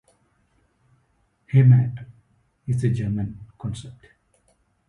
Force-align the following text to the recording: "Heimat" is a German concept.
"Heimat" 1.53 2.03
is 2.67 2.83
a 2.83 2.89
German 2.89 3.39
concept. 3.59 4.07